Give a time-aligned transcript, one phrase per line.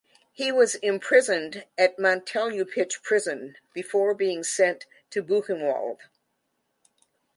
[0.33, 5.99] He was imprisoned at Montelupich Prison before being sent to Buchenwald.